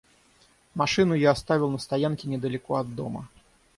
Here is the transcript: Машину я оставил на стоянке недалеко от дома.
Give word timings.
Машину 0.73 1.13
я 1.13 1.29
оставил 1.29 1.69
на 1.69 1.77
стоянке 1.77 2.27
недалеко 2.27 2.77
от 2.77 2.95
дома. 2.95 3.29